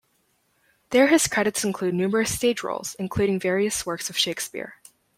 There 0.89 1.09
his 1.09 1.27
credits 1.27 1.63
include 1.63 1.93
numerous 1.93 2.33
stage 2.33 2.63
roles, 2.63 2.95
including 2.95 3.39
various 3.39 3.85
works 3.85 4.09
of 4.09 4.17
Shakespeare. 4.17 4.81